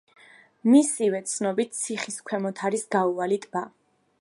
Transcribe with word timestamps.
მისივე 0.75 1.19
ცნობით 1.33 1.77
ციხის 1.81 2.17
ქვემოთ 2.31 2.65
არის 2.71 2.87
გაუვალი 2.97 3.39
ტბა. 3.45 3.65